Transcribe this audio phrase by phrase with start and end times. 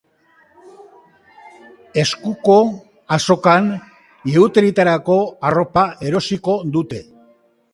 [2.03, 2.55] Eskuko
[3.17, 3.69] azokan
[4.31, 5.19] ihauterietarako
[5.51, 7.05] arropa erosiko dute.